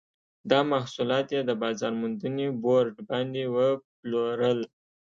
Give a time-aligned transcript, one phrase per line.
[0.49, 4.59] دا محصولات یې د بازار موندنې بورډ باندې وپلورل.